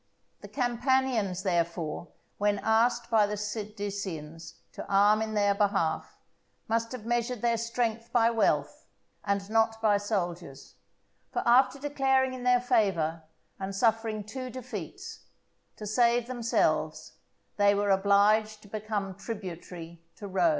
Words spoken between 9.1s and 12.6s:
and not by soldiers; for after declaring in their